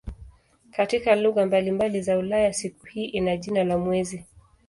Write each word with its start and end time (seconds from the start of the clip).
Katika 0.71 1.15
lugha 1.15 1.45
mbalimbali 1.45 2.01
za 2.01 2.17
Ulaya 2.17 2.53
siku 2.53 2.85
hii 2.85 3.05
ina 3.05 3.37
jina 3.37 3.63
la 3.63 3.77
"mwezi". 3.77 4.25